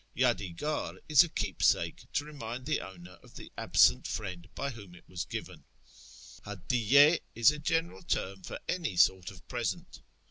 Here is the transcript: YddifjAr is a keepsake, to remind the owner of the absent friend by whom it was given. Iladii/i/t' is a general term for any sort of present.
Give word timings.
YddifjAr 0.17 0.97
is 1.07 1.23
a 1.23 1.29
keepsake, 1.29 2.07
to 2.13 2.25
remind 2.25 2.65
the 2.65 2.79
owner 2.81 3.19
of 3.21 3.35
the 3.35 3.51
absent 3.55 4.07
friend 4.07 4.49
by 4.55 4.71
whom 4.71 4.95
it 4.95 5.07
was 5.07 5.25
given. 5.25 5.63
Iladii/i/t' 6.43 7.19
is 7.35 7.51
a 7.51 7.59
general 7.59 8.01
term 8.01 8.41
for 8.41 8.57
any 8.67 8.95
sort 8.95 9.29
of 9.29 9.47
present. 9.47 10.01